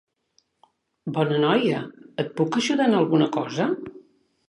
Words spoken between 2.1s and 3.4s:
et puc ajudar en alguna